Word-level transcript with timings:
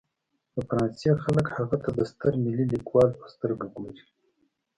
د 0.55 0.57
فرانسې 0.67 1.09
خلک 1.23 1.47
هغه 1.57 1.77
ته 1.83 1.89
د 1.97 1.99
ستر 2.11 2.33
ملي 2.43 2.65
لیکوال 2.73 3.09
په 3.19 3.25
سترګه 3.33 3.65
ګوري. 3.75 4.03